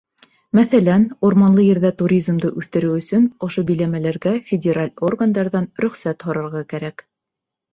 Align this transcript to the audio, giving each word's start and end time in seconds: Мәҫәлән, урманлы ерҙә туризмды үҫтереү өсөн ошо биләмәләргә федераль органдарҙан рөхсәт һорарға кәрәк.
Мәҫәлән, 0.59 1.03
урманлы 1.27 1.65
ерҙә 1.65 1.91
туризмды 1.99 2.51
үҫтереү 2.61 2.95
өсөн 3.01 3.27
ошо 3.49 3.65
биләмәләргә 3.69 4.35
федераль 4.49 4.91
органдарҙан 5.11 5.69
рөхсәт 5.87 6.27
һорарға 6.31 6.65
кәрәк. 6.75 7.07